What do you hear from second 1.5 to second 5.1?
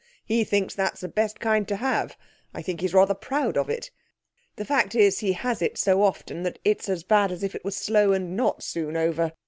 to have. I think he's rather proud of it. The fact